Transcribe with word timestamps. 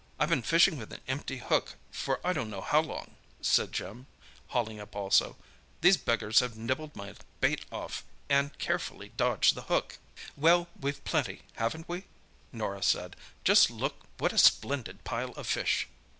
"I've 0.17 0.29
been 0.29 0.41
fishing 0.41 0.77
with 0.77 0.91
an 0.91 1.01
empty 1.07 1.37
hook 1.37 1.75
for 1.91 2.19
I 2.25 2.33
don't 2.33 2.49
know 2.49 2.61
how 2.61 2.79
long," 2.81 3.17
said 3.39 3.71
Jim, 3.71 4.07
hauling 4.47 4.79
up 4.79 4.95
also. 4.95 5.37
"These 5.81 5.97
beggars 5.97 6.39
have 6.39 6.57
nibbled 6.57 6.95
my 6.95 7.13
bait 7.39 7.65
off 7.71 8.03
and 8.27 8.57
carefully 8.57 9.09
dodged 9.09 9.53
the 9.53 9.61
hook." 9.69 9.99
"Well, 10.35 10.69
we've 10.79 11.03
plenty, 11.03 11.43
haven't 11.53 11.87
we?" 11.87 12.05
Norah 12.51 12.81
said. 12.81 13.15
"Just 13.43 13.69
look 13.69 14.05
what 14.17 14.33
a 14.33 14.39
splendid 14.39 15.03
pile 15.03 15.33
of 15.33 15.45
fish!" 15.45 15.87